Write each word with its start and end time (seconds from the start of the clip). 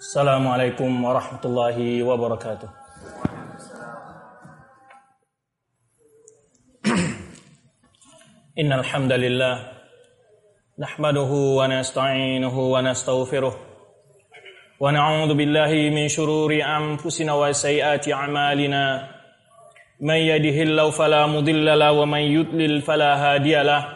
السلام 0.00 0.48
عليكم 0.48 1.04
ورحمة 1.04 1.40
الله 1.44 2.02
وبركاته 2.02 2.68
إن 8.58 8.72
الحمد 8.72 9.12
لله 9.12 9.56
نحمده 10.78 11.30
ونستعينه 11.58 12.58
ونستغفره 12.58 13.54
ونعوذ 14.80 15.34
بالله 15.34 15.72
من 15.96 16.08
شرور 16.08 16.50
أنفسنا 16.62 17.32
وسيئات 17.34 18.12
أعمالنا 18.12 19.08
من 20.00 20.14
يده 20.14 20.62
الله 20.62 20.90
فلا 20.90 21.26
مضل 21.26 21.78
له 21.78 21.92
ومن 21.92 22.18
يضلل 22.20 22.80
فلا 22.82 23.12
هادي 23.16 23.62
له 23.62 23.88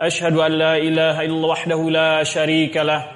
أشهد 0.00 0.36
أن 0.36 0.52
لا 0.52 0.76
إله 0.76 1.20
إلا 1.20 1.32
الله 1.34 1.48
وحده 1.48 1.90
لا 1.90 2.22
شريك 2.22 2.76
له 2.76 3.15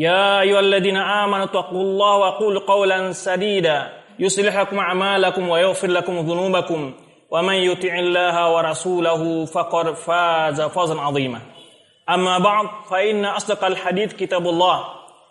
يا 0.00 0.40
أيها 0.40 0.60
الذين 0.60 0.96
آمنوا 0.96 1.44
اتقوا 1.44 1.82
الله 1.82 2.16
وقولوا 2.16 2.62
قولا 2.64 3.12
سديدا. 3.12 3.92
يصلح 4.18 4.56
لكم 4.56 4.78
أعمالكم 4.78 5.48
ويغفر 5.48 5.88
لكم 5.88 6.14
ذنوبكم. 6.24 6.94
ومن 7.30 7.54
يطع 7.54 7.94
الله 7.98 8.36
ورسوله 8.54 9.44
فقد 9.44 9.94
فاز 9.94 10.60
فوزا 10.60 11.00
عظيما. 11.00 11.40
أما 12.08 12.38
بعد 12.38 12.66
فإن 12.90 13.24
أصدق 13.24 13.64
الحديث 13.64 14.16
كتاب 14.16 14.48
الله 14.48 14.84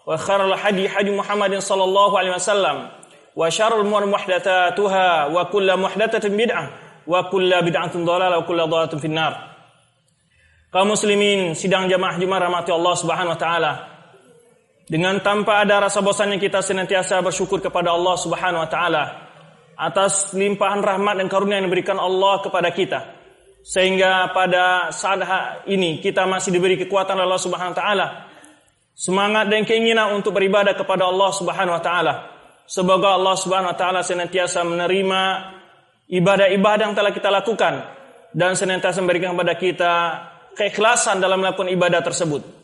وخير 0.07 0.45
الحديث 0.53 0.91
حديث 0.95 1.13
محمد 1.17 1.57
صلى 1.57 1.83
الله 1.83 2.19
عليه 2.19 2.31
وسلم 2.35 2.87
وشر 3.35 3.81
الأمور 3.81 4.05
محدثاتها 4.05 5.25
وكل 5.25 5.77
محدثة 5.77 6.29
بدعة 6.29 6.69
وكل 7.07 7.61
بدعة 7.61 7.93
ضلالة 7.97 8.37
وكل 8.37 8.59
ضلالة 8.67 8.97
في 8.97 9.05
النار. 9.05 9.33
kaum 10.69 10.93
muslimin 10.93 11.57
sidang 11.57 11.89
jamaah 11.89 12.21
jemaah 12.21 12.45
rahmati 12.45 12.69
Allah 12.69 12.93
Subhanahu 12.93 13.33
wa 13.33 13.39
taala. 13.41 13.71
Dengan 14.89 15.21
tanpa 15.21 15.61
ada 15.61 15.85
rasa 15.85 16.01
bosannya 16.01 16.41
kita 16.41 16.65
senantiasa 16.65 17.21
bersyukur 17.21 17.61
kepada 17.61 17.93
Allah 17.93 18.17
Subhanahu 18.17 18.65
wa 18.65 18.69
taala 18.69 19.03
atas 19.77 20.33
limpahan 20.33 20.81
rahmat 20.81 21.21
dan 21.21 21.29
karunia 21.29 21.61
yang 21.61 21.69
diberikan 21.69 22.01
Allah 22.01 22.41
kepada 22.41 22.73
kita 22.73 22.99
sehingga 23.61 24.33
pada 24.33 24.89
saat 24.89 25.21
ini 25.69 26.01
kita 26.01 26.25
masih 26.25 26.49
diberi 26.49 26.73
kekuatan 26.81 27.21
oleh 27.21 27.29
Allah 27.29 27.45
Subhanahu 27.45 27.73
wa 27.77 27.79
taala 27.79 28.07
semangat 28.97 29.45
dan 29.45 29.61
keinginan 29.61 30.17
untuk 30.17 30.33
beribadah 30.33 30.73
kepada 30.73 31.05
Allah 31.05 31.29
Subhanahu 31.37 31.77
wa 31.77 31.83
taala 31.85 32.13
semoga 32.65 33.13
Allah 33.13 33.35
Subhanahu 33.37 33.71
wa 33.71 33.77
taala 33.77 34.01
senantiasa 34.01 34.65
menerima 34.65 35.21
ibadah-ibadah 36.09 36.83
yang 36.89 36.97
telah 36.97 37.13
kita 37.13 37.29
lakukan 37.29 37.73
dan 38.33 38.57
senantiasa 38.57 39.05
memberikan 39.05 39.37
kepada 39.37 39.53
kita 39.53 39.93
keikhlasan 40.57 41.21
dalam 41.21 41.39
melakukan 41.39 41.69
ibadah 41.69 42.01
tersebut. 42.01 42.58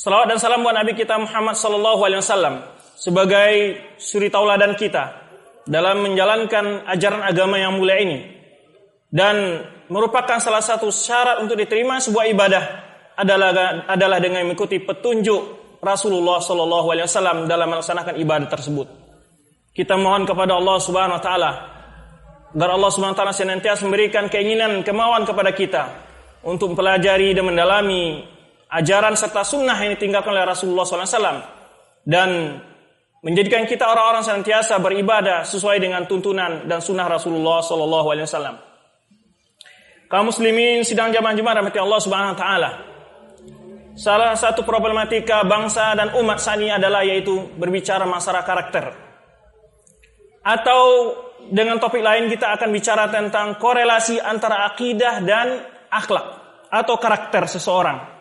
Salawat 0.00 0.32
dan 0.32 0.40
salam 0.40 0.64
buat 0.64 0.72
Nabi 0.72 0.96
kita 0.96 1.12
Muhammad 1.20 1.60
sallallahu 1.60 2.00
alaihi 2.08 2.24
wasallam 2.24 2.64
sebagai 2.96 3.52
suri 4.00 4.32
tauladan 4.32 4.72
kita 4.72 5.12
dalam 5.68 6.00
menjalankan 6.00 6.88
ajaran 6.88 7.20
agama 7.20 7.60
yang 7.60 7.76
mulia 7.76 8.00
ini 8.00 8.24
dan 9.12 9.60
merupakan 9.92 10.40
salah 10.40 10.64
satu 10.64 10.88
syarat 10.88 11.44
untuk 11.44 11.52
diterima 11.52 12.00
sebuah 12.00 12.32
ibadah 12.32 12.64
adalah 13.12 13.52
adalah 13.92 14.16
dengan 14.24 14.48
mengikuti 14.48 14.80
petunjuk 14.80 15.76
Rasulullah 15.84 16.40
sallallahu 16.40 16.96
alaihi 16.96 17.04
wasallam 17.04 17.44
dalam 17.44 17.68
melaksanakan 17.68 18.16
ibadah 18.16 18.48
tersebut. 18.48 18.88
Kita 19.76 20.00
mohon 20.00 20.24
kepada 20.24 20.56
Allah 20.56 20.80
Subhanahu 20.80 21.20
wa 21.20 21.24
taala 21.28 21.50
agar 22.56 22.68
Allah 22.72 22.88
Subhanahu 22.88 23.12
wa 23.12 23.20
taala 23.20 23.36
senantiasa 23.36 23.84
memberikan 23.84 24.32
keinginan 24.32 24.80
kemauan 24.80 25.28
kepada 25.28 25.52
kita 25.52 25.82
untuk 26.40 26.72
mempelajari 26.72 27.36
dan 27.36 27.44
mendalami 27.44 28.39
ajaran 28.70 29.18
serta 29.18 29.42
sunnah 29.42 29.74
yang 29.82 29.98
ditinggalkan 29.98 30.30
oleh 30.30 30.46
Rasulullah 30.46 30.86
SAW 30.86 31.42
dan 32.06 32.62
menjadikan 33.20 33.68
kita 33.68 33.84
orang-orang 33.84 34.24
senantiasa 34.24 34.80
beribadah 34.80 35.44
sesuai 35.44 35.76
dengan 35.82 36.06
tuntunan 36.08 36.64
dan 36.64 36.80
sunnah 36.80 37.10
Rasulullah 37.10 37.60
SAW. 37.60 38.56
Kaum 40.10 40.26
muslimin 40.26 40.82
sidang 40.82 41.14
jamaah 41.14 41.34
jemaah 41.38 41.62
rahmati 41.62 41.78
Allah 41.78 42.00
Subhanahu 42.02 42.34
wa 42.34 42.38
taala. 42.38 42.70
Salah 43.94 44.32
satu 44.34 44.64
problematika 44.64 45.44
bangsa 45.44 45.92
dan 45.92 46.14
umat 46.16 46.40
saat 46.40 46.58
ini 46.62 46.72
adalah 46.72 47.04
yaitu 47.04 47.52
berbicara 47.58 48.08
masalah 48.08 48.42
karakter. 48.42 48.90
Atau 50.40 50.82
dengan 51.52 51.76
topik 51.76 52.00
lain 52.00 52.26
kita 52.32 52.56
akan 52.56 52.68
bicara 52.72 53.12
tentang 53.12 53.60
korelasi 53.60 54.18
antara 54.18 54.66
akidah 54.72 55.20
dan 55.20 55.62
akhlak 55.92 56.26
atau 56.72 56.94
karakter 56.96 57.44
seseorang. 57.46 58.19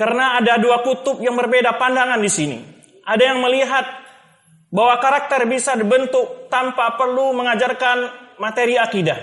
Karena 0.00 0.40
ada 0.40 0.56
dua 0.56 0.80
kutub 0.80 1.20
yang 1.20 1.36
berbeda 1.36 1.76
pandangan 1.76 2.16
di 2.16 2.32
sini. 2.32 2.56
Ada 3.04 3.36
yang 3.36 3.44
melihat 3.44 3.84
bahwa 4.72 4.96
karakter 4.96 5.44
bisa 5.44 5.76
dibentuk 5.76 6.48
tanpa 6.48 6.96
perlu 6.96 7.36
mengajarkan 7.36 8.08
materi 8.40 8.80
akidah 8.80 9.20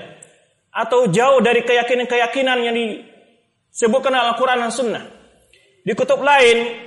atau 0.69 1.09
jauh 1.09 1.41
dari 1.41 1.65
keyakinan-keyakinan 1.65 2.57
yang 2.61 2.77
disebutkan 2.77 4.13
Al-Quran 4.13 4.69
dan 4.69 4.69
Sunnah. 4.69 5.03
Di 5.81 5.97
kutub 5.97 6.21
lain 6.21 6.77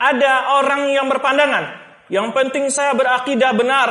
ada 0.00 0.56
orang 0.56 0.96
yang 0.96 1.04
berpandangan 1.04 1.64
yang 2.08 2.32
penting 2.32 2.72
saya 2.72 2.96
berakidah 2.96 3.52
benar, 3.52 3.88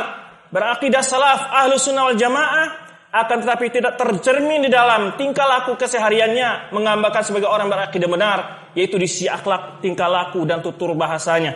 berakidah 0.49 1.05
salaf 1.05 1.53
ahlu 1.53 1.77
sunnah 1.77 2.09
wal 2.09 2.17
jamaah 2.17 2.84
akan 3.15 3.47
tetapi 3.47 3.71
tidak 3.71 3.95
tercermin 3.95 4.67
di 4.67 4.69
dalam 4.71 5.15
tingkah 5.15 5.47
laku 5.47 5.79
kesehariannya 5.79 6.75
menggambarkan 6.75 7.23
sebagai 7.23 7.47
orang 7.47 7.71
berakidah 7.71 8.11
benar 8.11 8.39
yaitu 8.75 8.99
di 8.99 9.07
sisi 9.07 9.31
akhlak 9.31 9.79
tingkah 9.79 10.11
laku 10.11 10.43
dan 10.43 10.59
tutur 10.59 10.91
bahasanya. 10.91 11.55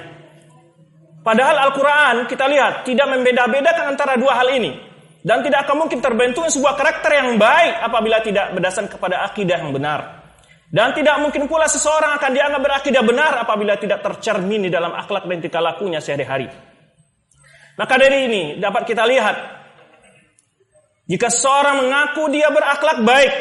Padahal 1.20 1.68
Al-Quran 1.68 2.32
kita 2.32 2.48
lihat 2.48 2.88
tidak 2.88 3.12
membeda-bedakan 3.12 3.92
antara 3.92 4.16
dua 4.16 4.40
hal 4.40 4.56
ini. 4.56 4.88
Dan 5.20 5.44
tidak 5.44 5.68
akan 5.68 5.84
mungkin 5.84 6.00
terbentuk 6.00 6.48
sebuah 6.48 6.80
karakter 6.80 7.12
yang 7.12 7.36
baik 7.36 7.84
apabila 7.84 8.24
tidak 8.24 8.56
berdasarkan 8.56 8.88
kepada 8.88 9.28
akidah 9.28 9.60
yang 9.60 9.76
benar. 9.76 10.24
Dan 10.72 10.96
tidak 10.96 11.20
mungkin 11.20 11.44
pula 11.44 11.68
seseorang 11.68 12.16
akan 12.16 12.32
dianggap 12.32 12.62
berakidah 12.64 13.04
benar 13.04 13.36
apabila 13.44 13.76
tidak 13.76 14.00
tercermin 14.00 14.64
di 14.64 14.72
dalam 14.72 14.96
akhlak 14.96 15.28
dan 15.28 15.44
tingkah 15.44 15.60
lakunya 15.60 16.00
sehari-hari. 16.00 16.48
Maka 17.76 17.94
dari 18.00 18.32
ini 18.32 18.44
dapat 18.64 18.88
kita 18.88 19.04
lihat 19.04 19.59
jika 21.10 21.26
seorang 21.34 21.90
mengaku 21.90 22.30
dia 22.30 22.54
berakhlak 22.54 23.02
baik, 23.02 23.34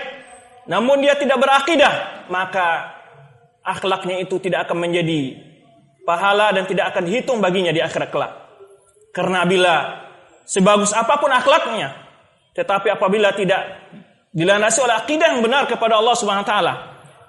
namun 0.73 1.05
dia 1.05 1.13
tidak 1.21 1.37
berakidah, 1.37 2.25
maka 2.33 2.97
akhlaknya 3.61 4.25
itu 4.25 4.41
tidak 4.41 4.65
akan 4.65 4.89
menjadi 4.89 5.37
pahala 6.09 6.57
dan 6.57 6.65
tidak 6.65 6.97
akan 6.97 7.05
dihitung 7.05 7.45
baginya 7.45 7.69
di 7.69 7.85
akhirat 7.85 8.09
kelak. 8.09 8.33
Karena 9.13 9.45
bila 9.45 10.01
sebagus 10.49 10.97
apa 10.97 11.21
pun 11.21 11.29
akhlaknya, 11.29 11.93
tetapi 12.57 12.89
apabila 12.89 13.37
tidak 13.37 13.85
dilandasi 14.33 14.89
oleh 14.89 14.97
akidah 14.97 15.37
yang 15.37 15.45
benar 15.45 15.69
kepada 15.69 16.01
Allah 16.01 16.17
Subhanahu 16.17 16.49
wa 16.49 16.49
taala, 16.49 16.75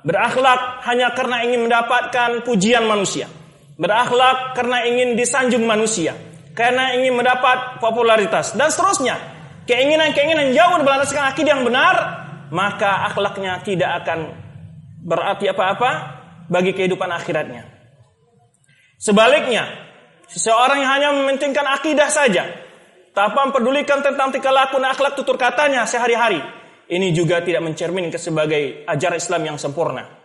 berakhlak 0.07 0.87
hanya 0.87 1.11
karena 1.11 1.43
ingin 1.43 1.67
mendapatkan 1.67 2.47
pujian 2.47 2.87
manusia, 2.87 3.27
berakhlak 3.75 4.55
karena 4.55 4.87
ingin 4.87 5.19
disanjung 5.19 5.67
manusia, 5.67 6.15
karena 6.55 6.95
ingin 6.95 7.19
mendapat 7.19 7.83
popularitas 7.83 8.55
dan 8.55 8.71
seterusnya 8.71 9.38
keinginan-keinginan 9.69 10.49
jauh 10.57 10.81
berlandaskan 10.81 11.29
akidah 11.29 11.61
yang 11.61 11.65
benar, 11.69 11.95
maka 12.49 13.05
akhlaknya 13.13 13.61
tidak 13.61 14.01
akan 14.01 14.33
berarti 15.05 15.45
apa-apa 15.53 15.89
bagi 16.49 16.73
kehidupan 16.73 17.05
akhiratnya. 17.13 17.69
Sebaliknya, 18.97 19.69
seseorang 20.25 20.81
yang 20.81 20.91
hanya 20.97 21.09
mementingkan 21.13 21.63
akidah 21.69 22.09
saja, 22.09 22.49
tanpa 23.13 23.45
mempedulikan 23.45 24.01
tentang 24.01 24.33
tingkah 24.33 24.49
laku 24.49 24.81
dan 24.81 24.89
akhlak 24.89 25.13
tutur 25.13 25.37
katanya 25.37 25.85
sehari-hari, 25.85 26.41
ini 26.89 27.13
juga 27.13 27.45
tidak 27.45 27.61
mencerminkan 27.61 28.17
sebagai 28.17 28.83
ajaran 28.89 29.21
Islam 29.21 29.41
yang 29.53 29.57
sempurna. 29.61 30.17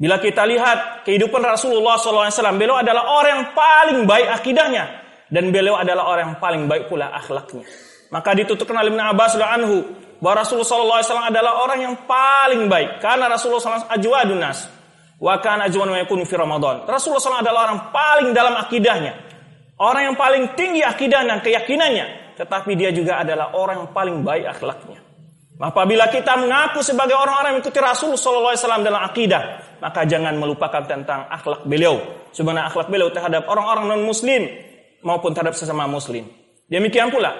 Bila 0.00 0.16
kita 0.16 0.48
lihat 0.48 1.04
kehidupan 1.04 1.44
Rasulullah 1.44 2.00
SAW, 2.00 2.32
beliau 2.56 2.80
adalah 2.80 3.20
orang 3.20 3.32
yang 3.36 3.46
paling 3.52 4.00
baik 4.08 4.32
akidahnya 4.40 4.84
dan 5.28 5.52
beliau 5.52 5.76
adalah 5.76 6.08
orang 6.08 6.32
yang 6.32 6.38
paling 6.40 6.64
baik 6.64 6.88
pula 6.88 7.12
akhlaknya. 7.12 7.68
Maka 8.10 8.34
dituturkan 8.34 8.74
oleh 8.74 8.90
Ibn 8.90 9.14
Abbas 9.14 9.38
anhu 9.38 9.86
bahwa 10.18 10.44
Rasulullah 10.44 11.00
SAW 11.00 11.30
adalah 11.30 11.64
orang 11.64 11.80
yang 11.80 11.94
paling 12.04 12.68
baik 12.68 13.00
karena 13.00 13.30
Rasulullah 13.30 13.62
SAW 13.62 13.88
ajwadun 13.88 14.38
nas. 14.38 14.68
Wa 15.20 15.38
kana 15.38 15.70
ajwan 15.70 15.94
ma 15.94 15.98
yakunu 16.00 16.26
fi 16.26 16.34
Ramadan. 16.36 16.84
Rasulullah 16.88 17.22
SAW 17.22 17.44
adalah 17.44 17.70
orang 17.70 17.80
paling 17.94 18.30
dalam 18.34 18.56
akidahnya. 18.56 19.12
Orang 19.80 20.12
yang 20.12 20.16
paling 20.16 20.52
tinggi 20.60 20.84
akidah 20.84 21.24
dan 21.24 21.40
keyakinannya, 21.40 22.36
tetapi 22.36 22.76
dia 22.76 22.92
juga 22.92 23.24
adalah 23.24 23.56
orang 23.56 23.84
yang 23.84 23.90
paling 23.96 24.16
baik 24.20 24.44
akhlaknya. 24.58 25.00
Apabila 25.60 26.08
kita 26.08 26.40
mengaku 26.40 26.80
sebagai 26.80 27.12
orang-orang 27.12 27.52
yang 27.52 27.58
mengikuti 27.60 27.80
Rasul 27.84 28.16
Sallallahu 28.16 28.56
Alaihi 28.56 28.64
Wasallam 28.64 28.84
dalam 28.84 29.02
akidah, 29.04 29.42
maka 29.80 30.08
jangan 30.08 30.36
melupakan 30.40 30.84
tentang 30.88 31.28
akhlak 31.28 31.68
beliau. 31.68 32.00
Sebenarnya 32.32 32.72
akhlak 32.72 32.88
beliau 32.88 33.12
terhadap 33.12 33.44
orang-orang 33.44 33.92
non 33.92 34.02
Muslim 34.08 34.48
maupun 35.04 35.36
terhadap 35.36 35.52
sesama 35.52 35.84
Muslim. 35.84 36.24
Demikian 36.64 37.12
pula, 37.12 37.36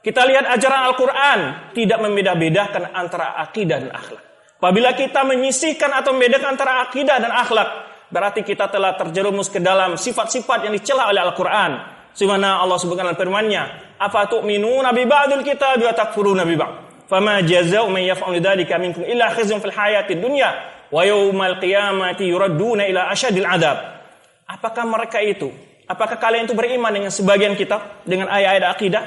kita 0.00 0.24
lihat 0.24 0.48
ajaran 0.48 0.80
Al-Quran 0.88 1.38
tidak 1.76 1.98
membeda-bedakan 2.00 2.88
antara 2.96 3.36
akidah 3.36 3.84
dan 3.84 3.92
akhlak. 3.92 4.24
Apabila 4.60 4.96
kita 4.96 5.24
menyisihkan 5.24 5.92
atau 5.92 6.16
membedakan 6.16 6.56
antara 6.56 6.84
akidah 6.84 7.20
dan 7.20 7.32
akhlak, 7.32 7.68
berarti 8.08 8.40
kita 8.40 8.68
telah 8.72 8.96
terjerumus 8.96 9.52
ke 9.52 9.60
dalam 9.60 10.00
sifat-sifat 10.00 10.68
yang 10.68 10.72
dicela 10.72 11.08
oleh 11.08 11.20
Al-Quran. 11.20 12.00
Sebagaimana 12.16 12.64
Allah 12.64 12.78
Subhanahu 12.80 13.16
firman-Nya, 13.16 13.62
"Afa 14.00 14.24
tu'minuna 14.28 14.92
bi 14.96 15.04
ba'dil 15.04 15.44
kitabi 15.44 15.84
wa 15.84 15.92
takfuruna 15.92 16.48
bi 16.48 16.56
ba'd?" 16.56 16.72
Fama 17.04 17.42
jazaa'u 17.44 17.90
man 17.90 18.06
yaf'alu 18.06 18.38
dzalika 18.40 18.78
minkum 18.78 19.02
illa 19.02 19.34
khizyun 19.34 19.58
fil 19.58 19.74
hayatid 19.74 20.22
dunya 20.22 20.48
wa 20.94 21.02
yaumal 21.02 21.58
qiyamati 21.58 22.24
yuradduna 22.24 22.86
ila 22.88 23.10
asyadil 23.12 23.44
adab. 23.44 24.00
Apakah 24.46 24.86
mereka 24.86 25.18
itu? 25.20 25.50
Apakah 25.90 26.22
kalian 26.22 26.46
itu 26.46 26.54
beriman 26.54 26.88
dengan 26.94 27.10
sebagian 27.10 27.58
kitab 27.58 28.06
dengan 28.06 28.30
ayat-ayat 28.30 28.64
akidah? 28.70 29.04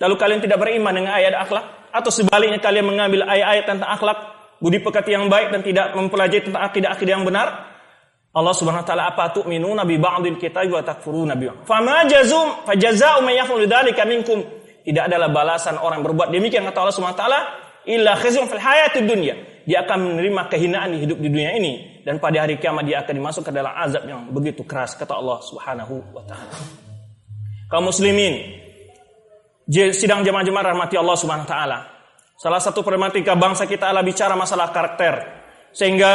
Lalu 0.00 0.14
kalian 0.16 0.40
tidak 0.40 0.58
beriman 0.58 0.92
dengan 0.96 1.12
ayat 1.12 1.36
akhlak? 1.36 1.92
Atau 1.92 2.08
sebaliknya 2.08 2.56
kalian 2.56 2.88
mengambil 2.88 3.28
ayat-ayat 3.28 3.64
tentang 3.68 3.90
akhlak, 3.92 4.18
budi 4.56 4.80
pekerti 4.80 5.12
yang 5.12 5.28
baik 5.28 5.52
dan 5.52 5.60
tidak 5.60 5.92
mempelajari 5.92 6.40
tentang 6.40 6.62
akidah-akidah 6.64 7.12
yang 7.20 7.26
benar? 7.28 7.70
Allah 8.30 8.54
Subhanahu 8.54 8.86
wa 8.86 8.88
taala 8.88 9.04
apa 9.10 9.34
tu'minuna 9.34 9.82
bi 9.82 9.98
ba'dil 9.98 10.38
kitabi 10.38 10.70
wa 10.70 10.86
takfuruna 10.86 11.34
bi 11.34 11.50
Fama 11.66 12.06
jazum 12.06 12.62
fajaza'u 12.62 13.26
may 13.26 13.34
yaf'alu 13.42 13.66
dzalika 13.66 14.06
minkum. 14.06 14.38
Tidak 14.80 15.02
adalah 15.10 15.28
balasan 15.28 15.76
orang 15.76 16.00
berbuat 16.00 16.30
demikian 16.30 16.62
kata 16.70 16.78
Allah 16.78 16.94
Subhanahu 16.94 17.18
wa 17.18 17.22
taala 17.26 17.40
illa 17.90 18.14
khizyun 18.14 18.46
fil 18.46 18.62
hayatid 18.62 19.04
dunya. 19.10 19.34
Dia 19.66 19.82
akan 19.82 20.14
menerima 20.14 20.46
kehinaan 20.46 20.94
di 20.94 20.98
hidup 21.04 21.18
di 21.18 21.26
dunia 21.26 21.58
ini 21.58 22.00
dan 22.06 22.22
pada 22.22 22.46
hari 22.46 22.56
kiamat 22.56 22.86
dia 22.86 23.02
akan 23.02 23.14
dimasukkan 23.18 23.50
ke 23.50 23.52
dalam 23.52 23.74
azab 23.76 24.02
yang 24.06 24.30
begitu 24.30 24.62
keras 24.62 24.94
kata 24.94 25.18
Allah 25.18 25.42
Subhanahu 25.42 25.94
wa 26.14 26.22
taala. 26.22 26.54
Kaum 27.66 27.90
muslimin, 27.90 28.62
sidang 29.70 30.26
jemaah-jemaah 30.26 30.74
rahmati 30.74 30.98
Allah 30.98 31.14
Subhanahu 31.14 31.46
wa 31.46 31.52
taala. 31.54 31.78
Salah 32.34 32.58
satu 32.58 32.82
problematika 32.82 33.38
bangsa 33.38 33.70
kita 33.70 33.92
adalah 33.92 34.02
bicara 34.02 34.34
masalah 34.34 34.74
karakter. 34.74 35.14
Sehingga 35.70 36.12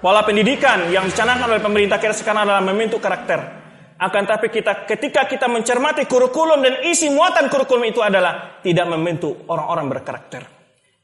Pola 0.00 0.24
pendidikan 0.24 0.88
yang 0.88 1.04
dicanangkan 1.04 1.44
oleh 1.44 1.60
pemerintah 1.60 2.00
kita 2.00 2.16
sekarang 2.16 2.48
adalah 2.48 2.64
membentuk 2.64 3.04
karakter. 3.04 3.60
Akan 4.00 4.24
tapi 4.24 4.48
kita 4.48 4.88
ketika 4.88 5.28
kita 5.28 5.44
mencermati 5.44 6.08
kurikulum 6.08 6.64
dan 6.64 6.80
isi 6.88 7.12
muatan 7.12 7.52
kurikulum 7.52 7.84
itu 7.84 8.00
adalah 8.00 8.56
tidak 8.64 8.88
membentuk 8.88 9.44
orang-orang 9.52 9.92
berkarakter. 9.92 10.42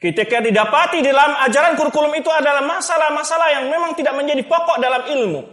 Ketika 0.00 0.40
didapati 0.40 1.04
dalam 1.04 1.44
ajaran 1.44 1.76
kurikulum 1.76 2.08
itu 2.16 2.32
adalah 2.32 2.64
masalah-masalah 2.64 3.60
yang 3.60 3.64
memang 3.68 3.92
tidak 3.92 4.16
menjadi 4.16 4.40
pokok 4.48 4.80
dalam 4.80 5.04
ilmu. 5.12 5.44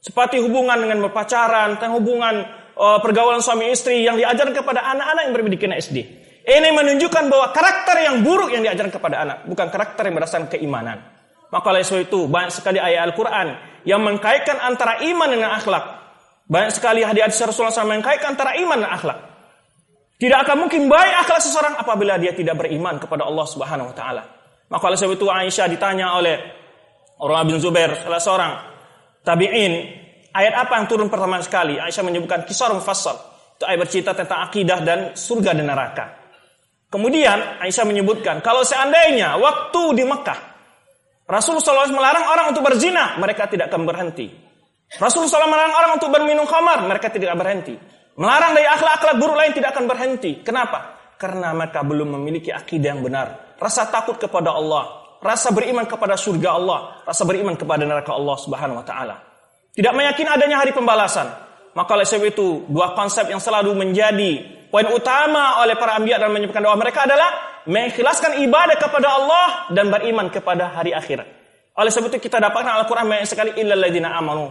Seperti 0.00 0.40
hubungan 0.40 0.80
dengan 0.80 1.04
berpacaran, 1.04 1.76
hubungan 1.92 2.48
uh, 2.76 2.98
pergaulan 3.00 3.40
suami 3.40 3.72
istri 3.72 4.04
yang 4.04 4.14
diajarkan 4.20 4.52
kepada 4.52 4.84
anak-anak 4.84 5.22
yang 5.26 5.34
berpendidikan 5.34 5.72
SD. 5.74 5.98
Ini 6.46 6.70
menunjukkan 6.70 7.26
bahwa 7.26 7.50
karakter 7.50 8.06
yang 8.06 8.22
buruk 8.22 8.54
yang 8.54 8.62
diajarkan 8.62 8.94
kepada 8.94 9.16
anak, 9.26 9.36
bukan 9.50 9.66
karakter 9.66 10.06
yang 10.06 10.14
berdasarkan 10.14 10.46
keimanan. 10.46 11.02
Maka 11.50 11.66
oleh 11.74 11.82
sebab 11.82 12.06
itu 12.06 12.20
banyak 12.30 12.52
sekali 12.54 12.78
ayat 12.78 13.10
Al-Quran 13.10 13.48
yang 13.82 13.98
mengkaitkan 14.02 14.62
antara 14.62 15.02
iman 15.02 15.26
dengan 15.26 15.58
akhlak. 15.58 15.84
Banyak 16.46 16.70
sekali 16.70 17.02
hadis 17.02 17.42
Rasulullah 17.42 17.74
SAW 17.74 17.90
mengkaitkan 17.98 18.38
antara 18.38 18.54
iman 18.62 18.78
dan 18.78 18.90
akhlak. 18.94 19.18
Tidak 20.16 20.38
akan 20.46 20.56
mungkin 20.66 20.86
baik 20.86 21.26
akhlak 21.26 21.40
seseorang 21.42 21.74
apabila 21.82 22.14
dia 22.16 22.30
tidak 22.30 22.54
beriman 22.62 23.02
kepada 23.02 23.26
Allah 23.26 23.46
Subhanahu 23.50 23.90
Wa 23.90 23.96
Taala. 23.98 24.22
Maka 24.70 24.82
oleh 24.86 24.98
sebab 24.98 25.14
itu 25.18 25.26
Aisyah 25.26 25.66
ditanya 25.66 26.14
oleh 26.14 26.36
orang 27.22 27.50
bin 27.50 27.58
Zubair 27.58 27.94
salah 28.00 28.22
seorang 28.22 28.52
tabi'in 29.26 30.05
ayat 30.36 30.68
apa 30.68 30.76
yang 30.76 30.86
turun 30.86 31.08
pertama 31.08 31.40
sekali 31.40 31.80
Aisyah 31.80 32.04
menyebutkan 32.04 32.44
kisah 32.44 32.68
mufassal 32.76 33.16
itu 33.56 33.64
ayat 33.64 33.78
bercerita 33.80 34.12
tentang 34.12 34.44
akidah 34.44 34.78
dan 34.84 34.98
surga 35.16 35.56
dan 35.56 35.64
neraka 35.64 36.04
kemudian 36.92 37.64
Aisyah 37.64 37.88
menyebutkan 37.88 38.44
kalau 38.44 38.60
seandainya 38.60 39.40
waktu 39.40 39.96
di 39.96 40.04
Mekah 40.04 40.56
Rasulullah 41.26 41.90
SAW 41.90 41.90
melarang 41.90 42.22
orang 42.30 42.46
untuk 42.54 42.62
berzina, 42.62 43.18
mereka 43.18 43.50
tidak 43.50 43.66
akan 43.66 43.82
berhenti. 43.82 44.30
Rasulullah 44.94 45.42
SAW 45.42 45.50
melarang 45.50 45.74
orang 45.74 45.92
untuk 45.98 46.10
berminum 46.14 46.46
khamar, 46.46 46.86
mereka 46.86 47.10
tidak 47.10 47.34
akan 47.34 47.38
berhenti. 47.42 47.74
Melarang 48.14 48.54
dari 48.54 48.70
akhlak-akhlak 48.70 49.18
buruk 49.18 49.34
lain 49.34 49.50
tidak 49.50 49.74
akan 49.74 49.90
berhenti. 49.90 50.46
Kenapa? 50.46 51.10
Karena 51.18 51.50
mereka 51.50 51.82
belum 51.82 52.14
memiliki 52.14 52.54
akidah 52.54 52.94
yang 52.94 53.02
benar. 53.02 53.58
Rasa 53.58 53.90
takut 53.90 54.22
kepada 54.22 54.54
Allah, 54.54 55.18
rasa 55.18 55.50
beriman 55.50 55.82
kepada 55.90 56.14
surga 56.14 56.48
Allah, 56.54 57.02
rasa 57.02 57.26
beriman 57.26 57.58
kepada 57.58 57.82
neraka 57.82 58.14
Allah 58.14 58.36
Subhanahu 58.38 58.78
wa 58.78 58.86
taala. 58.86 59.16
Tidak 59.76 59.92
meyakini 59.92 60.32
adanya 60.32 60.64
hari 60.64 60.72
pembalasan. 60.72 61.28
Maka 61.76 61.92
oleh 61.92 62.08
sebab 62.08 62.32
itu, 62.32 62.64
dua 62.72 62.96
konsep 62.96 63.28
yang 63.28 63.36
selalu 63.36 63.76
menjadi 63.76 64.40
poin 64.72 64.88
utama 64.88 65.60
oleh 65.60 65.76
para 65.76 66.00
ambiya 66.00 66.16
dalam 66.16 66.32
menyebutkan 66.32 66.64
doa 66.64 66.72
mereka 66.80 67.04
adalah 67.04 67.60
mengikhlaskan 67.68 68.40
ibadah 68.40 68.80
kepada 68.80 69.08
Allah 69.12 69.46
dan 69.76 69.92
beriman 69.92 70.32
kepada 70.32 70.72
hari 70.72 70.96
akhirat. 70.96 71.28
Oleh 71.76 71.92
sebab 71.92 72.08
itu 72.08 72.24
kita 72.24 72.40
dapatkan 72.40 72.72
Al-Quran 72.80 73.04
banyak 73.04 73.28
sekali 73.28 73.50
illal 73.60 73.76
ladzina 73.76 74.16
amanu. 74.16 74.48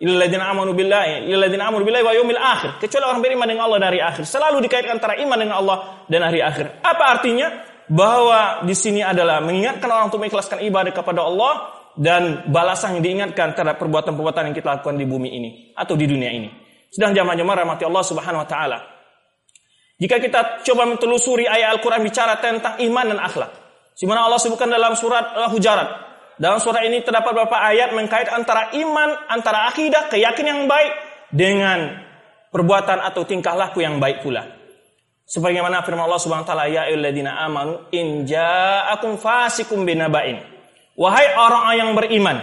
Illal 0.00 0.32
amanu 0.40 0.72
billahi, 0.72 1.28
illal 1.28 1.52
amanu 1.52 1.84
billahi 1.84 2.04
wa 2.08 2.12
yaumil 2.16 2.40
akhir. 2.40 2.80
Kecuali 2.80 3.04
orang 3.04 3.20
beriman 3.20 3.44
dengan 3.44 3.68
Allah 3.68 3.80
dari 3.84 4.00
akhir. 4.00 4.24
Selalu 4.24 4.64
dikaitkan 4.64 4.96
antara 4.96 5.20
iman 5.20 5.36
dengan 5.36 5.60
Allah 5.60 6.08
dan 6.08 6.24
hari 6.24 6.40
akhir. 6.40 6.80
Apa 6.80 7.20
artinya? 7.20 7.52
Bahwa 7.88 8.64
di 8.64 8.72
sini 8.72 9.04
adalah 9.04 9.44
mengingatkan 9.44 9.88
orang 9.88 10.08
untuk 10.08 10.24
mengikhlaskan 10.24 10.64
ibadah 10.64 10.92
kepada 10.92 11.20
Allah 11.24 11.77
dan 11.98 12.46
balasan 12.54 12.98
yang 12.98 13.02
diingatkan 13.02 13.58
terhadap 13.58 13.82
perbuatan-perbuatan 13.82 14.48
yang 14.48 14.54
kita 14.54 14.78
lakukan 14.78 14.94
di 14.94 15.02
bumi 15.02 15.28
ini 15.34 15.50
atau 15.74 15.98
di 15.98 16.06
dunia 16.06 16.30
ini. 16.30 16.48
Sedang 16.94 17.10
jamaah-jamaah 17.10 17.66
rahmati 17.66 17.82
Allah 17.82 18.04
Subhanahu 18.06 18.46
wa 18.46 18.48
taala. 18.48 18.78
Jika 19.98 20.22
kita 20.22 20.62
coba 20.62 20.86
mentelusuri 20.86 21.50
ayat 21.50 21.74
Al-Quran 21.74 22.06
bicara 22.06 22.38
tentang 22.38 22.78
iman 22.78 23.04
dan 23.12 23.18
akhlak. 23.18 23.50
Di 23.98 24.06
mana 24.06 24.30
Allah 24.30 24.38
sebutkan 24.38 24.70
dalam 24.70 24.94
surat 24.94 25.34
Al-Hujarat. 25.34 26.06
Dalam 26.38 26.62
surat 26.62 26.86
ini 26.86 27.02
terdapat 27.02 27.34
beberapa 27.34 27.58
ayat 27.58 27.90
mengkait 27.90 28.30
antara 28.30 28.70
iman, 28.78 29.26
antara 29.26 29.66
akidah, 29.66 30.06
keyakinan 30.06 30.54
yang 30.54 30.62
baik 30.70 30.92
dengan 31.34 31.98
perbuatan 32.54 33.02
atau 33.02 33.26
tingkah 33.26 33.58
laku 33.58 33.82
yang 33.82 33.98
baik 33.98 34.22
pula. 34.22 34.46
Sebagaimana 35.26 35.82
firman 35.82 36.06
Allah 36.06 36.22
Subhanahu 36.22 36.46
wa 36.46 36.50
taala, 36.54 36.70
"Ya 36.70 36.86
ayyuhalladzina 36.86 37.42
amanu 37.42 37.90
in 37.90 38.22
ja'akum 38.22 39.18
fasikum 39.18 39.82
binaba'in." 39.82 40.57
Wahai 40.98 41.30
orang-orang 41.38 41.76
yang 41.78 41.90
beriman, 41.94 42.36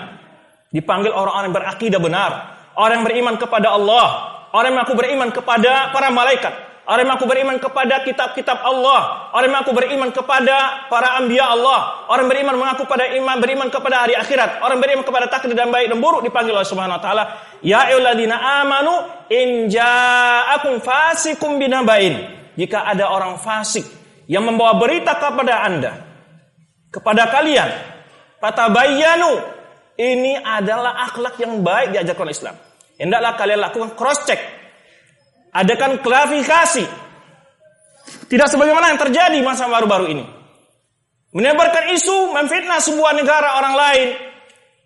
dipanggil 0.71 1.11
orang-orang 1.11 1.51
yang 1.51 1.57
berakidah 1.59 1.99
benar, 1.99 2.31
orang 2.79 3.03
yang 3.03 3.05
beriman 3.05 3.35
kepada 3.35 3.75
Allah, 3.75 4.07
orang 4.55 4.71
yang 4.71 4.77
mengaku 4.79 4.95
beriman 4.95 5.29
kepada 5.35 5.91
para 5.91 6.07
malaikat, 6.07 6.55
Orang 6.85 7.01
yang 7.01 7.17
mengaku 7.17 7.25
beriman 7.25 7.57
kepada 7.57 8.05
kitab-kitab 8.05 8.61
Allah. 8.61 9.33
Orang 9.33 9.49
yang 9.49 9.57
mengaku 9.57 9.73
beriman 9.73 10.13
kepada 10.13 10.85
para 10.85 11.17
anbiya 11.17 11.49
Allah. 11.57 12.05
Orang 12.05 12.29
beriman 12.29 12.61
mengaku 12.61 12.85
pada 12.85 13.09
iman 13.09 13.41
beriman 13.41 13.73
kepada 13.73 14.05
hari 14.05 14.13
akhirat. 14.13 14.61
Orang 14.61 14.77
beriman 14.77 15.01
kepada 15.01 15.25
takdir 15.25 15.57
dan 15.57 15.73
baik 15.73 15.89
dan 15.89 15.97
buruk 15.97 16.21
dipanggil 16.21 16.53
oleh 16.53 16.61
Subhanahu 16.69 17.01
wa 17.01 17.03
taala, 17.03 17.23
"Ya 17.65 17.89
ayyuhalladzina 17.89 18.37
amanu 18.37 19.01
in 19.33 19.65
ja'akum 19.65 20.77
fasikum 20.85 21.57
binabain." 21.57 22.21
Jika 22.53 22.85
ada 22.85 23.09
orang 23.09 23.41
fasik 23.41 23.89
yang 24.29 24.45
membawa 24.45 24.77
berita 24.77 25.17
kepada 25.17 25.65
Anda, 25.65 26.05
kepada 26.93 27.33
kalian, 27.33 27.94
fatabayyanu. 28.45 29.57
Ini 29.95 30.43
adalah 30.43 31.07
akhlak 31.07 31.39
yang 31.39 31.63
baik 31.63 31.95
diajarkan 31.95 32.29
Islam. 32.29 32.55
Hendaklah 32.99 33.33
kalian 33.39 33.59
lakukan 33.63 33.89
cross 33.95 34.27
check 34.27 34.37
adakan 35.55 36.03
klarifikasi. 36.03 36.83
Tidak 38.27 38.47
sebagaimana 38.51 38.91
yang 38.91 38.99
terjadi 38.99 39.39
masa 39.41 39.71
baru-baru 39.71 40.11
ini. 40.11 40.25
Menebarkan 41.35 41.95
isu, 41.95 42.31
memfitnah 42.31 42.79
sebuah 42.79 43.11
negara 43.15 43.59
orang 43.59 43.75
lain 43.75 44.07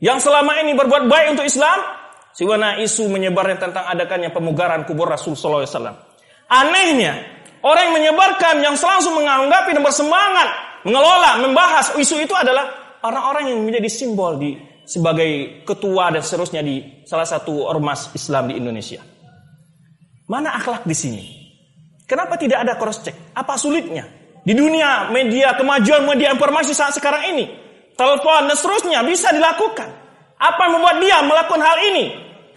yang 0.02 0.18
selama 0.22 0.58
ini 0.62 0.74
berbuat 0.78 1.10
baik 1.10 1.38
untuk 1.38 1.46
Islam, 1.46 1.78
sebagaimana 2.34 2.82
isu 2.82 3.10
menyebarnya 3.10 3.58
tentang 3.70 3.86
adakannya 3.90 4.30
pemugaran 4.30 4.86
kubur 4.86 5.10
Rasul 5.10 5.34
sallallahu 5.34 5.66
alaihi 5.66 5.74
wasallam. 5.74 5.96
Anehnya, 6.50 7.14
orang 7.66 7.90
yang 7.90 7.96
menyebarkan 8.02 8.56
yang 8.62 8.76
selangsung 8.78 9.18
menganggapi 9.18 9.74
dan 9.74 9.84
bersemangat 9.86 10.50
mengelola, 10.86 11.44
membahas 11.44 11.94
isu 11.98 12.24
itu 12.24 12.34
adalah 12.34 12.79
orang-orang 13.04 13.54
yang 13.54 13.60
menjadi 13.64 13.90
simbol 13.92 14.40
di 14.40 14.58
sebagai 14.90 15.62
ketua 15.70 16.10
dan 16.10 16.26
seterusnya 16.26 16.66
di 16.66 17.06
salah 17.06 17.28
satu 17.28 17.70
ormas 17.70 18.10
Islam 18.18 18.50
di 18.50 18.58
Indonesia. 18.58 19.06
Mana 20.26 20.58
akhlak 20.58 20.86
di 20.86 20.96
sini? 20.98 21.24
Kenapa 22.10 22.42
tidak 22.42 22.66
ada 22.66 22.74
cross 22.74 23.06
check? 23.06 23.34
Apa 23.38 23.54
sulitnya? 23.54 24.06
Di 24.42 24.58
dunia 24.58 25.14
media 25.14 25.54
kemajuan 25.54 26.10
media 26.10 26.34
informasi 26.34 26.74
saat 26.74 26.98
sekarang 26.98 27.38
ini, 27.38 27.46
telepon 27.94 28.50
dan 28.50 28.58
seterusnya 28.58 29.06
bisa 29.06 29.30
dilakukan. 29.30 29.90
Apa 30.40 30.62
yang 30.66 30.74
membuat 30.80 30.98
dia 31.04 31.18
melakukan 31.22 31.62
hal 31.62 31.78
ini? 31.94 32.06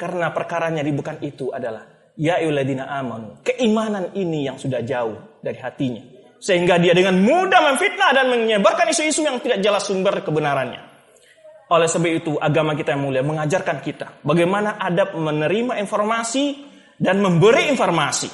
Karena 0.01 0.33
perkaranya 0.33 0.81
bukan 0.89 1.21
itu 1.21 1.53
adalah 1.53 1.85
ya 2.17 2.41
amanu. 2.41 3.41
Keimanan 3.45 4.13
ini 4.17 4.49
yang 4.49 4.57
sudah 4.57 4.81
jauh 4.81 5.41
dari 5.45 5.59
hatinya. 5.61 6.12
Sehingga 6.43 6.83
dia 6.83 6.91
dengan 6.91 7.23
mudah 7.23 7.71
memfitnah 7.71 8.11
dan 8.11 8.27
menyebarkan 8.27 8.91
isu-isu 8.91 9.23
yang 9.23 9.39
tidak 9.39 9.63
jelas 9.63 9.87
sumber 9.87 10.27
kebenarannya. 10.27 10.83
Oleh 11.71 11.87
sebab 11.87 12.11
itu 12.11 12.33
agama 12.37 12.75
kita 12.75 12.99
yang 12.99 13.07
mulia 13.07 13.23
mengajarkan 13.23 13.79
kita 13.81 14.21
bagaimana 14.27 14.77
adab 14.77 15.15
menerima 15.15 15.79
informasi 15.79 16.67
dan 16.99 17.23
memberi 17.23 17.71
informasi. 17.71 18.29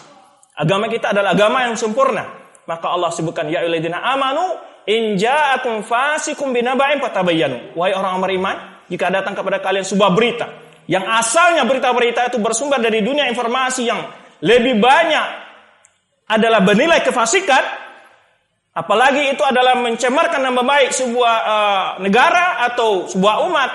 Agama 0.58 0.88
kita 0.88 1.12
adalah 1.12 1.36
agama 1.36 1.68
yang 1.68 1.76
sempurna. 1.76 2.24
Maka 2.66 2.86
Allah 2.88 3.12
sebutkan 3.12 3.46
ya 3.46 3.62
ayyuhalladzina 3.62 4.00
amanu 4.00 4.58
in 4.88 5.14
ja'akum 5.14 5.84
fasikum 5.86 6.50
binaba'in 6.50 6.98
fatabayyanu. 6.98 7.78
Wahai 7.78 7.94
orang 7.94 8.18
beriman, 8.18 8.56
jika 8.90 9.12
datang 9.12 9.36
kepada 9.36 9.60
kalian 9.62 9.84
sebuah 9.86 10.10
berita 10.16 10.48
yang 10.88 11.04
asalnya 11.04 11.68
berita-berita 11.68 12.32
itu 12.32 12.40
bersumber 12.40 12.80
dari 12.80 13.04
dunia 13.04 13.28
informasi 13.28 13.82
yang 13.84 14.00
lebih 14.40 14.80
banyak 14.80 15.26
adalah 16.32 16.64
bernilai 16.64 17.04
kefasikan, 17.04 17.87
apalagi 18.78 19.34
itu 19.34 19.42
adalah 19.42 19.74
mencemarkan 19.74 20.38
nama 20.38 20.62
baik 20.62 20.94
sebuah 20.94 21.36
uh, 21.42 21.86
negara 21.98 22.62
atau 22.70 23.10
sebuah 23.10 23.50
umat, 23.50 23.70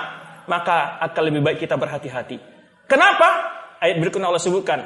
maka 0.48 0.96
akan 1.04 1.22
lebih 1.28 1.40
baik 1.44 1.58
kita 1.60 1.76
berhati-hati. 1.76 2.40
Kenapa? 2.88 3.28
Ayat 3.84 4.00
berikutnya 4.00 4.32
Allah 4.32 4.40
sebutkan, 4.40 4.80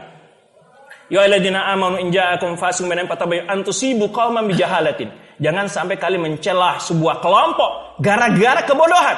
Ya 1.09 1.25
ayyuhalladzina 1.25 1.73
amanu 1.73 1.97
in 2.05 2.13
ja'akum 2.13 2.61
fasiqun 2.61 2.93
binabain 2.93 3.09
fatabayyanu 3.09 3.49
an 3.49 3.59
tusibu 3.65 4.13
qauman 4.13 4.45
bijahalatin. 4.45 5.09
Jangan 5.41 5.71
sampai 5.71 5.97
kalian 5.97 6.35
mencelah 6.35 6.83
sebuah 6.83 7.23
kelompok 7.25 8.03
gara-gara 8.03 8.61
kebodohan. 8.67 9.17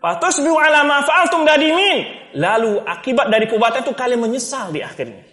Fatusbihu 0.00 0.56
ala 0.56 0.86
ma 0.86 1.02
fa'altum 1.02 1.42
dadimin. 1.42 2.30
Lalu 2.38 2.78
akibat 2.86 3.28
dari 3.28 3.50
perbuatan 3.50 3.82
itu 3.82 3.92
kalian 3.92 4.20
menyesal 4.22 4.70
di 4.70 4.80
akhirnya. 4.80 5.25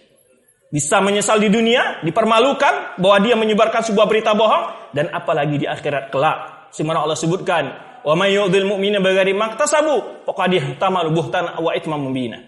Bisa 0.74 0.98
menyesal 0.98 1.38
di 1.38 1.46
dunia, 1.46 2.02
dipermalukan 2.02 2.98
bahwa 2.98 3.22
dia 3.22 3.38
menyebarkan 3.38 3.86
sebuah 3.86 4.10
berita 4.10 4.34
bohong 4.34 4.90
dan 4.90 5.06
apalagi 5.14 5.62
di 5.62 5.70
akhirat 5.70 6.10
kelak. 6.10 6.66
Semana 6.74 7.06
Allah 7.06 7.14
sebutkan, 7.14 7.70
"Wa 8.02 8.18
may 8.18 8.34
yu'dhil 8.34 8.66
mu'mina 8.66 8.98
bighairi 8.98 9.38
maktasabu 9.38 10.26
faqad 10.26 10.50
ihtamalu 10.50 11.14
buhtan 11.14 11.62
wa 11.62 11.70
itsman 11.78 12.02
mubina." 12.02 12.42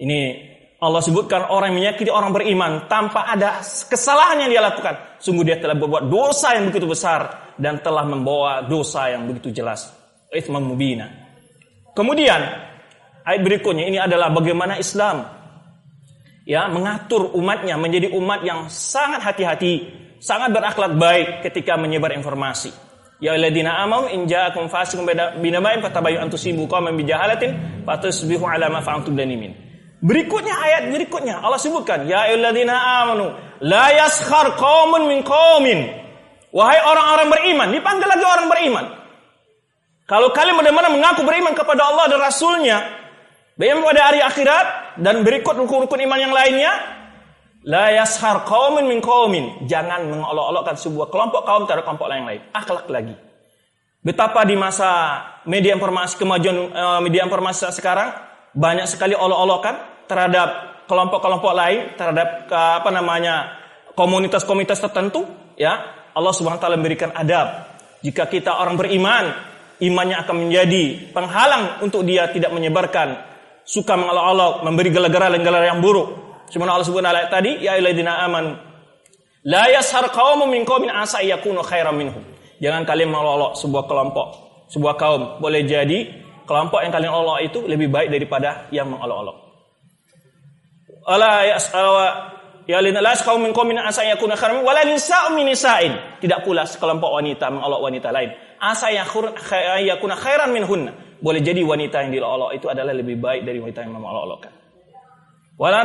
Ini 0.00 0.20
Allah 0.80 1.04
sebutkan 1.04 1.52
orang 1.52 1.76
yang 1.76 1.92
menyakiti 1.92 2.08
orang 2.08 2.32
beriman 2.32 2.88
tanpa 2.88 3.28
ada 3.28 3.60
kesalahan 3.60 4.48
yang 4.48 4.50
dia 4.56 4.64
lakukan. 4.64 5.20
Sungguh 5.20 5.44
dia 5.44 5.60
telah 5.60 5.76
berbuat 5.76 6.08
dosa 6.08 6.56
yang 6.56 6.72
begitu 6.72 6.88
besar 6.88 7.52
dan 7.60 7.84
telah 7.84 8.08
membawa 8.08 8.64
dosa 8.64 9.12
yang 9.12 9.28
begitu 9.28 9.52
jelas. 9.52 9.92
Itsman 10.32 10.64
mubina. 10.64 11.04
Kemudian 11.92 12.40
ayat 13.28 13.44
berikutnya 13.44 13.84
ini 13.84 14.00
adalah 14.00 14.32
bagaimana 14.32 14.80
Islam 14.80 15.37
ya 16.48 16.64
mengatur 16.72 17.36
umatnya 17.36 17.76
menjadi 17.76 18.08
umat 18.16 18.40
yang 18.40 18.72
sangat 18.72 19.20
hati-hati, 19.20 19.84
sangat 20.16 20.48
berakhlak 20.48 20.96
baik 20.96 21.44
ketika 21.44 21.76
menyebar 21.76 22.16
informasi. 22.16 22.72
Ya 23.20 23.36
alladzina 23.36 23.76
amanu 23.84 24.08
in 24.08 24.24
ja'akum 24.24 24.72
fasiqun 24.72 25.04
binaba'in 25.44 25.84
fatabayyanu 25.84 26.24
an 26.24 26.30
tusibu 26.32 26.64
qauman 26.64 26.96
bijahalatin 26.96 27.84
fatusbihu 27.84 28.48
ala 28.48 28.72
ma 28.72 28.80
fa'altum 28.80 29.12
danimin. 29.12 29.52
Berikutnya 29.98 30.54
ayat 30.54 30.94
berikutnya 30.94 31.42
Allah 31.42 31.58
sebutkan 31.58 32.06
ya 32.08 32.30
alladzina 32.30 33.04
amanu 33.04 33.28
la 33.60 33.92
yaskhar 33.92 34.56
qaumun 34.56 35.04
min 35.04 35.20
qaumin. 35.20 35.84
Wahai 36.48 36.80
orang-orang 36.80 37.28
beriman, 37.28 37.68
dipanggil 37.76 38.08
lagi 38.08 38.24
orang 38.24 38.48
beriman. 38.48 38.84
Kalau 40.08 40.32
kalian 40.32 40.56
benar-benar 40.56 40.88
mengaku 40.88 41.20
beriman 41.28 41.52
kepada 41.52 41.92
Allah 41.92 42.08
dan 42.08 42.24
Rasulnya, 42.24 42.97
beriman 43.58 43.82
pada 43.82 44.14
hari 44.14 44.22
akhirat, 44.22 44.66
dan 45.02 45.26
berikut 45.26 45.58
rukun-rukun 45.58 45.98
iman 46.06 46.18
yang 46.22 46.30
lainnya 46.30 46.72
la 47.66 47.90
yashar 47.90 48.46
qaumin 48.46 48.86
min 48.86 49.02
qaumin. 49.02 49.66
Jangan 49.66 50.06
mengolok-olokkan 50.06 50.78
sebuah 50.78 51.10
kelompok 51.10 51.42
kaum 51.42 51.66
terhadap 51.66 51.84
kelompok 51.84 52.08
lain 52.08 52.24
lain. 52.24 52.40
Akhlak 52.54 52.86
lagi. 52.88 53.14
Betapa 53.98 54.46
di 54.46 54.54
masa 54.54 55.20
media 55.44 55.74
informasi 55.74 56.22
kemajuan 56.22 56.70
uh, 56.70 57.00
media 57.02 57.26
informasi 57.26 57.68
sekarang 57.74 58.14
banyak 58.54 58.86
sekali 58.86 59.12
olok-olokan 59.12 60.06
terhadap 60.06 60.48
kelompok-kelompok 60.86 61.52
lain 61.52 61.98
terhadap 61.98 62.46
uh, 62.48 62.80
apa 62.80 62.90
namanya 62.94 63.58
komunitas-komunitas 63.98 64.80
tertentu 64.80 65.26
ya. 65.58 65.98
Allah 66.14 66.34
Subhanahu 66.34 66.58
wa 66.58 66.62
taala 66.62 66.78
memberikan 66.78 67.10
adab. 67.10 67.74
Jika 68.00 68.30
kita 68.30 68.54
orang 68.58 68.78
beriman 68.78 69.34
imannya 69.82 70.16
akan 70.22 70.46
menjadi 70.46 71.10
penghalang 71.10 71.82
untuk 71.82 72.06
dia 72.06 72.30
tidak 72.30 72.54
menyebarkan 72.54 73.27
suka 73.68 74.00
mengolok-olok, 74.00 74.64
memberi 74.64 74.88
gelar-gelar 74.88 75.60
yang 75.68 75.84
buruk. 75.84 76.08
Cuma 76.48 76.64
Allah 76.64 76.88
sebut 76.88 77.04
ayat 77.04 77.28
tadi, 77.28 77.60
ya 77.60 77.76
ayyuhalladzina 77.76 78.24
amanu 78.24 78.56
la 79.44 79.68
yashar 79.68 80.08
qaumun 80.08 80.48
min 80.48 80.64
qaumin 80.64 80.88
asa 80.88 81.20
yakunu 81.20 81.60
khairan 81.60 81.92
minhum. 81.92 82.24
Jangan 82.64 82.88
kalian 82.88 83.12
mengolok 83.12 83.60
sebuah 83.60 83.84
kelompok, 83.84 84.28
sebuah 84.72 84.96
kaum. 84.96 85.22
Boleh 85.44 85.68
jadi 85.68 86.08
kelompok 86.48 86.80
yang 86.80 86.92
kalian 86.96 87.12
olok 87.12 87.44
itu 87.44 87.60
lebih 87.68 87.92
baik 87.92 88.08
daripada 88.08 88.72
yang 88.72 88.88
mengolok-olok. 88.88 89.36
Allah 91.04 91.44
ya 92.64 92.80
lina 92.80 93.00
las 93.04 93.20
kaum 93.20 93.44
min 93.44 93.52
qaumin 93.52 93.76
asa 93.76 94.04
yakunu 94.08 94.32
khairan 94.32 94.64
wala 94.64 94.80
nisa'un 94.88 95.36
min 95.36 95.52
nisa'in. 95.52 96.20
Tidak 96.24 96.40
pula 96.40 96.64
sekelompok 96.64 97.20
wanita 97.20 97.52
mengolok 97.52 97.80
wanita 97.84 98.08
lain. 98.08 98.32
Asa 98.56 98.88
yakuna 98.88 100.16
khairan 100.16 100.56
minhunna 100.56 100.92
boleh 101.18 101.42
jadi 101.42 101.66
wanita 101.66 102.06
yang 102.06 102.14
dilolok 102.14 102.54
itu 102.54 102.70
adalah 102.70 102.94
lebih 102.94 103.18
baik 103.18 103.42
dari 103.42 103.58
wanita 103.58 103.82
yang 103.82 103.98
wala 105.58 105.82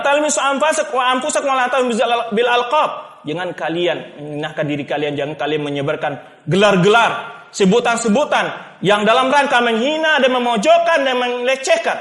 bil 2.30 2.46
alqab. 2.46 3.26
Jangan 3.26 3.50
kalian 3.58 3.98
menghinakan 4.20 4.66
diri 4.68 4.84
kalian, 4.86 5.18
jangan 5.18 5.36
kalian 5.40 5.64
menyebarkan 5.64 6.44
gelar-gelar, 6.46 7.12
sebutan-sebutan 7.56 8.78
yang 8.84 9.08
dalam 9.08 9.32
rangka 9.32 9.64
menghina 9.64 10.20
dan 10.20 10.30
memojokkan 10.30 11.08
dan 11.08 11.16
melecehkan. 11.18 11.98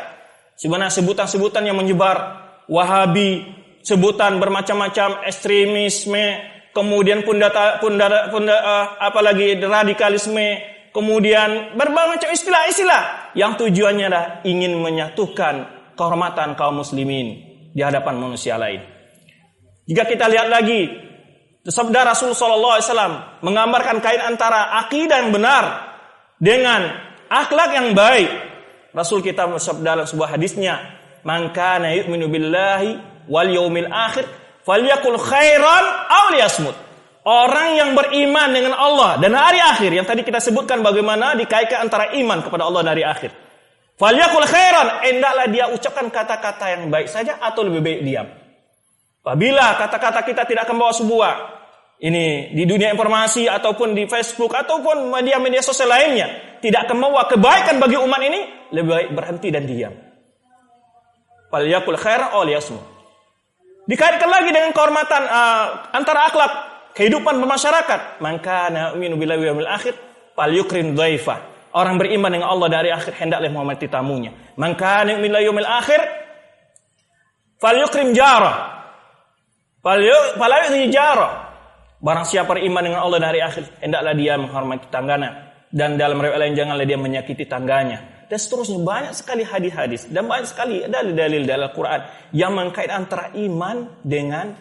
Sebenarnya 0.59 0.93
sebutan-sebutan 0.93 1.65
yang 1.65 1.79
menyebar 1.79 2.43
Wahabi, 2.71 3.43
sebutan 3.83 4.39
bermacam-macam 4.39 5.27
ekstremisme, 5.27 6.39
kemudian 6.71 7.27
pundata, 7.27 7.83
pundata, 7.83 8.31
punda, 8.31 8.55
uh, 8.55 8.87
apalagi 9.03 9.59
radikalisme, 9.59 10.63
kemudian 10.93 11.75
berbagai 11.75 12.21
macam 12.21 12.31
istilah-istilah 12.31 13.35
yang 13.35 13.57
tujuannya 13.57 14.07
adalah 14.07 14.27
ingin 14.45 14.77
menyatukan 14.79 15.55
kehormatan 15.97 16.55
kaum 16.55 16.81
muslimin 16.85 17.41
di 17.73 17.81
hadapan 17.81 18.21
manusia 18.21 18.61
lain. 18.61 18.85
Jika 19.89 20.07
kita 20.07 20.29
lihat 20.31 20.53
lagi, 20.53 20.89
sabda 21.67 22.07
Rasul 22.13 22.37
Shallallahu 22.37 22.75
Alaihi 22.79 22.87
Wasallam 22.87 23.15
menggambarkan 23.43 23.97
kain 24.05 24.23
antara 24.23 24.79
akidah 24.85 25.27
yang 25.27 25.33
benar 25.35 25.65
dengan 26.39 26.91
akhlak 27.31 27.71
yang 27.75 27.89
baik. 27.97 28.31
Rasul 28.93 29.25
kita 29.25 29.49
bersabda 29.49 29.97
dalam 29.97 30.07
sebuah 30.07 30.37
hadisnya, 30.37 30.77
"Man 31.25 31.55
kana 31.57 31.97
yu'minu 31.97 32.29
billahi 32.29 33.25
wal 33.31 33.49
yaumil 33.49 33.89
akhir 33.89 34.29
falyakul 34.67 35.17
khairan 35.17 35.85
aw 36.13 36.25
liyasmut." 36.37 36.77
Orang 37.23 37.79
yang 37.79 37.95
beriman 37.95 38.51
dengan 38.51 38.75
Allah 38.75 39.15
dan 39.23 39.31
hari 39.39 39.63
akhir 39.63 39.95
yang 39.95 40.03
tadi 40.03 40.27
kita 40.27 40.43
sebutkan 40.43 40.83
bagaimana 40.83 41.39
dikaitkan 41.39 41.87
antara 41.87 42.11
iman 42.19 42.43
kepada 42.43 42.67
Allah 42.67 42.83
dan 42.83 42.91
hari 42.99 43.07
akhir. 43.07 43.31
Falyakul 43.95 44.43
khairan, 44.43 45.07
hendaklah 45.07 45.47
dia 45.47 45.71
ucapkan 45.71 46.11
kata-kata 46.11 46.75
yang 46.75 46.91
baik 46.91 47.07
saja 47.07 47.39
atau 47.39 47.63
lebih 47.63 47.79
baik 47.79 48.01
diam. 48.03 48.27
Apabila 49.23 49.79
kata-kata 49.79 50.27
kita 50.27 50.43
tidak 50.51 50.67
akan 50.67 50.83
bawa 50.83 50.91
sebuah 50.91 51.33
ini 52.03 52.51
di 52.59 52.67
dunia 52.67 52.91
informasi 52.91 53.47
ataupun 53.47 53.95
di 53.95 54.11
Facebook 54.11 54.51
ataupun 54.51 55.15
media-media 55.15 55.63
sosial 55.63 55.95
lainnya 55.95 56.59
tidak 56.59 56.91
akan 56.91 56.99
membawa 56.99 57.31
kebaikan 57.31 57.79
bagi 57.79 58.03
umat 58.03 58.19
ini, 58.19 58.41
lebih 58.75 58.91
baik 58.91 59.09
berhenti 59.15 59.49
dan 59.55 59.63
diam. 59.63 59.95
Falyakul 61.55 61.95
khairan 62.03 62.35
liyasmut. 62.35 62.83
Dikaitkan 63.87 64.27
lagi 64.27 64.51
dengan 64.51 64.75
kehormatan 64.75 65.23
uh, 65.31 65.95
antara 65.95 66.27
akhlak 66.27 66.72
kehidupan 66.97 67.41
bermasyarakat. 67.41 68.23
Maka 68.23 68.69
na'minu 68.73 69.17
billahi 69.17 69.53
wal 69.53 69.73
akhir 69.73 69.95
fal 70.37 70.53
yukrim 70.53 70.97
dhaifa. 70.97 71.51
Orang 71.73 71.97
beriman 71.97 72.29
dengan 72.29 72.53
Allah 72.53 72.69
dari 72.69 72.93
akhir 72.93 73.17
hendaklah 73.17 73.49
menghormati 73.49 73.89
tamunya. 73.89 74.33
Maka 74.57 75.09
na'minu 75.09 75.27
billahi 75.29 75.65
akhir 75.69 76.01
fal 77.61 77.77
yukrim 77.77 78.13
jara. 78.17 78.85
Fal 79.81 80.01
yukrim 80.01 80.89
jara. 80.93 81.53
Barang 82.03 82.27
siapa 82.27 82.59
beriman 82.59 82.83
dengan 82.83 83.01
Allah 83.07 83.21
dari 83.23 83.39
akhir 83.39 83.79
hendaklah 83.79 84.11
dia 84.19 84.35
menghormati 84.35 84.91
tangganya 84.91 85.55
dan 85.71 85.95
dalam 85.95 86.19
riwayat 86.19 86.41
lain 86.45 86.55
janganlah 86.59 86.83
dia 86.83 86.99
menyakiti 86.99 87.47
tangganya 87.47 88.27
dan 88.33 88.41
seterusnya 88.41 88.81
banyak 88.81 89.13
sekali 89.13 89.45
hadis-hadis 89.45 90.09
dan 90.09 90.25
banyak 90.25 90.49
sekali 90.49 90.85
dalil-dalil 90.89 91.45
dalam 91.45 91.69
Al-Quran 91.69 92.01
yang 92.33 92.53
mengkait 92.57 92.89
antara 92.89 93.29
iman 93.37 94.01
dengan 94.01 94.57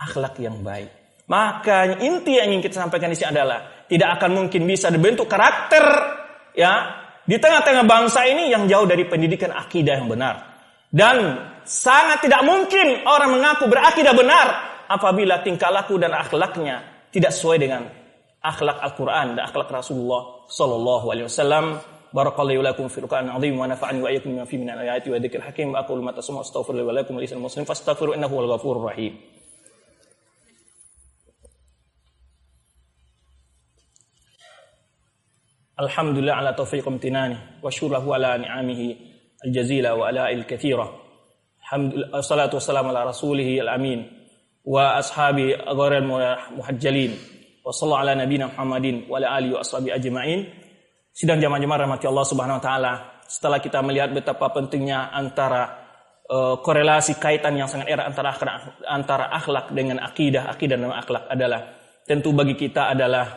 akhlak 0.00 0.40
yang 0.40 0.60
baik. 0.64 1.01
Maka 1.32 1.96
inti 1.96 2.36
yang 2.36 2.52
ingin 2.52 2.60
kita 2.60 2.84
sampaikan 2.84 3.08
di 3.08 3.16
sini 3.16 3.32
adalah 3.32 3.88
tidak 3.88 4.20
akan 4.20 4.30
mungkin 4.36 4.68
bisa 4.68 4.92
dibentuk 4.92 5.32
karakter 5.32 5.80
ya 6.52 7.00
di 7.24 7.40
tengah-tengah 7.40 7.88
bangsa 7.88 8.28
ini 8.28 8.52
yang 8.52 8.68
jauh 8.68 8.84
dari 8.84 9.08
pendidikan 9.08 9.48
akidah 9.48 9.96
yang 9.96 10.12
benar. 10.12 10.44
Dan 10.92 11.40
sangat 11.64 12.28
tidak 12.28 12.44
mungkin 12.44 13.08
orang 13.08 13.32
mengaku 13.32 13.64
berakidah 13.64 14.12
benar 14.12 14.46
apabila 14.92 15.40
tingkah 15.40 15.72
laku 15.72 15.96
dan 15.96 16.12
akhlaknya 16.12 17.08
tidak 17.08 17.32
sesuai 17.32 17.56
dengan 17.56 17.88
akhlak 18.44 18.76
Al-Quran 18.84 19.32
dan 19.32 19.48
akhlak 19.48 19.72
Rasulullah 19.72 20.44
Sallallahu 20.52 21.06
Alaihi 21.16 21.26
Wasallam. 21.32 21.80
Barakallahu 22.12 22.60
lakum 22.60 22.92
fil 22.92 23.08
Qur'an 23.08 23.24
azim 23.32 23.56
wa 23.56 23.64
nafa'ani 23.64 24.04
wa 24.04 24.12
iyyakum 24.12 24.36
bima 24.36 24.44
fihi 24.44 24.60
min 24.60 24.68
al-ayati 24.68 25.08
wa 25.08 25.16
dzikril 25.16 25.48
hakim 25.48 25.72
aqulu 25.72 26.04
ma 26.04 26.12
tasma'u 26.12 26.44
astaghfiru 26.44 26.84
wa 26.84 26.92
lakum 26.92 27.16
wa 27.16 27.24
lisal 27.24 27.40
muslim 27.40 27.64
fastaghfiru 27.64 28.12
innahu 28.12 28.36
wal 28.36 28.52
ghafurur 28.52 28.92
rahim. 28.92 29.16
Alhamdulillah 35.82 36.38
ala 36.38 36.50
taufiq 36.54 36.86
imtinani 36.86 37.58
wa 37.58 37.66
syuruhu 37.66 38.14
ala 38.14 38.38
ni'amihi 38.38 38.88
al-jazila 39.42 39.98
wa 39.98 40.06
ala 40.06 40.30
al-kathira. 40.30 40.86
Alhamdulillah 41.66 42.22
salatu 42.22 42.62
wassalamu 42.62 42.94
ala 42.94 43.10
rasulih 43.10 43.58
al-amin 43.66 44.06
wa 44.62 44.94
ashabi 45.02 45.50
agharal 45.58 46.06
muhajjalin 46.54 47.18
wa 47.66 47.74
sallallahu 47.74 47.98
ala 47.98 48.12
nabiyina 48.14 48.46
Muhammadin 48.54 49.10
wa 49.10 49.18
ala 49.18 49.42
alihi 49.42 49.58
wa 49.58 49.60
ashabi 49.66 49.90
ajma'in. 49.90 50.40
Sidang 51.10 51.42
jamaah-jamaah 51.42 51.80
rahmati 51.82 52.06
Allah 52.06 52.26
Subhanahu 52.30 52.62
wa 52.62 52.64
taala, 52.64 52.92
setelah 53.26 53.58
kita 53.58 53.82
melihat 53.82 54.14
betapa 54.14 54.54
pentingnya 54.54 55.10
antara 55.10 55.82
uh, 56.30 56.62
korelasi 56.62 57.18
kaitan 57.18 57.58
yang 57.58 57.66
sangat 57.66 57.90
erat 57.90 58.06
antara 58.06 58.30
antara 58.86 59.34
akhlak 59.34 59.74
dengan 59.74 59.98
akidah, 59.98 60.46
akidah 60.46 60.78
dan 60.78 60.94
akhlak 60.94 61.26
adalah 61.26 61.74
tentu 62.06 62.30
bagi 62.30 62.54
kita 62.54 62.94
adalah 62.94 63.28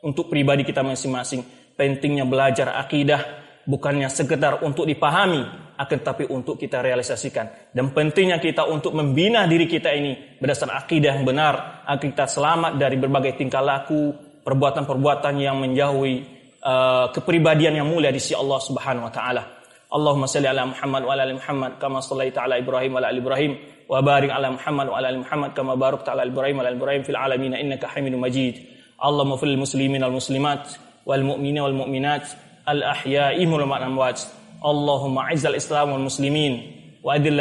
untuk 0.00 0.32
pribadi 0.32 0.64
kita 0.64 0.80
masing-masing 0.80 1.59
pentingnya 1.80 2.28
belajar 2.28 2.76
akidah 2.76 3.40
bukannya 3.64 4.12
sekedar 4.12 4.60
untuk 4.60 4.84
dipahami, 4.84 5.72
akan 5.80 5.98
tapi 6.04 6.28
untuk 6.28 6.60
kita 6.60 6.84
realisasikan. 6.84 7.72
Dan 7.72 7.96
pentingnya 7.96 8.36
kita 8.36 8.68
untuk 8.68 8.92
membina 8.92 9.48
diri 9.48 9.64
kita 9.64 9.88
ini 9.96 10.36
berdasarkan 10.36 10.76
akidah 10.76 11.16
yang 11.16 11.24
benar, 11.24 11.84
agar 11.88 12.00
kita 12.04 12.24
selamat 12.28 12.76
dari 12.76 13.00
berbagai 13.00 13.40
tingkah 13.40 13.64
laku, 13.64 14.12
perbuatan-perbuatan 14.44 15.34
yang 15.40 15.56
menjauhi 15.56 16.16
uh, 16.60 17.08
kepribadian 17.16 17.80
yang 17.80 17.88
mulia 17.88 18.12
di 18.12 18.20
sisi 18.20 18.36
Allah 18.36 18.60
Subhanahu 18.60 19.08
wa 19.08 19.12
taala. 19.12 19.42
Allahumma 19.90 20.30
salli 20.30 20.46
ala 20.46 20.68
Muhammad 20.70 21.02
wa 21.02 21.10
ala 21.16 21.26
Muhammad 21.34 21.72
kama 21.82 21.98
shallaita 21.98 22.46
ala 22.46 22.62
Ibrahim 22.62 22.94
wa 22.94 22.98
ala 23.02 23.10
ali 23.10 23.18
Ibrahim 23.18 23.52
wa 23.90 23.98
barik 23.98 24.30
ala 24.30 24.54
Muhammad 24.54 24.86
wa 24.86 24.96
ala 25.02 25.08
Muhammad 25.18 25.50
kama 25.50 25.74
barakta 25.74 26.14
ala 26.14 26.22
Ibrahim 26.30 26.56
wa 26.58 26.62
ala 26.62 26.70
Ibrahim 26.78 27.02
fil 27.02 27.18
alamin 27.18 27.58
innaka 27.58 27.90
Hamidum 27.90 28.22
Majid. 28.22 28.54
Allahumma 29.02 29.34
fil 29.34 29.58
muslimin 29.58 29.98
wal 30.04 30.14
muslimat 30.14 30.89
wal 31.06 31.22
mu'minin 31.24 31.62
wal 31.62 31.76
mu'minat 31.86 32.24
al-ahya'i 32.66 33.46
wal 33.46 33.64
amwat. 33.66 34.20
Allahumma 34.60 35.32
izzal 35.32 35.56
Islam 35.56 35.96
wal 35.96 36.04
muslimin 36.04 36.60
wa 37.00 37.16
adil 37.16 37.40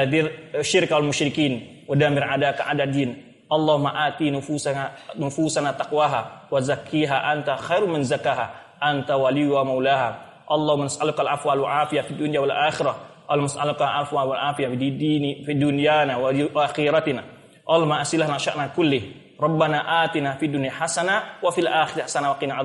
syirka 0.63 0.95
wal 0.95 1.11
musyrikin 1.11 1.83
wa 1.83 1.95
damir 1.95 2.23
adaka 2.23 2.63
adadin. 2.71 3.15
Allahumma 3.51 4.07
ati 4.07 4.31
nufusana 4.31 4.95
nufusana 5.17 5.73
taqwaha 5.73 6.47
wa 6.47 6.61
zakkiha 6.61 7.27
anta 7.33 7.57
khairu 7.57 7.89
man 7.89 8.05
zakaha 8.05 8.77
anta 8.79 9.17
waliyyu 9.17 9.57
wa 9.59 9.65
maulaha. 9.65 10.15
Allahumma 10.47 10.87
nas'aluka 10.87 11.21
al-afwa 11.27 11.59
wal 11.59 11.67
afiyah 11.85 12.03
fid 12.07 12.17
dunya 12.17 12.39
wal 12.39 12.55
akhirah. 12.55 12.95
Allahumma 13.27 13.73
al-afwa 13.83 14.21
wal 14.31 14.41
afiyah 14.53 14.69
fid 14.71 14.97
dini 14.97 15.43
fid 15.43 15.59
dunyana 15.59 16.17
wa 16.21 16.31
akhiratina. 16.65 17.21
Allahumma 17.67 17.99
asilahna 17.99 18.39
sya'na 18.39 18.71
kullih. 18.71 19.35
Rabbana 19.35 20.07
atina 20.07 20.39
fid 20.39 20.55
dunya 20.55 20.71
hasanah 20.71 21.43
wa 21.43 21.51
fil 21.51 21.67
akhirati 21.67 22.07
hasanah 22.07 22.33
wa 22.33 22.37
qina. 22.39 22.55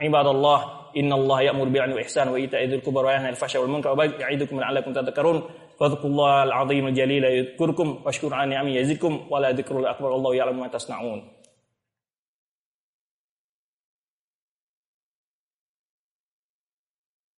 Ibadallah 0.00 0.76
إن 0.96 1.12
الله 1.12 1.40
يأمر 1.42 1.64
بالعدل 1.64 1.92
والإحسان 1.92 2.28
وإيتاء 2.28 2.64
ذي 2.64 2.74
القربى 2.74 2.98
وينهى 2.98 3.28
عن 3.28 3.28
الفحشاء 3.28 3.62
والمنكر 3.62 3.88
والبغي 3.88 4.16
يعظكم 4.16 4.60
لعلكم 4.60 4.92
تذكرون 4.92 5.42
فاذكروا 5.80 6.10
الله 6.10 6.42
العظيم 6.42 6.86
الجليل 6.86 7.24
يذكركم 7.24 7.88
واشكروا 8.04 8.34
على 8.34 8.50
نعمه 8.50 8.70
يزدكم 8.70 9.26
ولا 9.30 9.52
ذكر 9.52 9.78
الأكبر 9.80 10.14
الله 10.16 10.34
يعلم 10.34 10.60
ما 10.60 10.68
تصنعون 10.68 11.22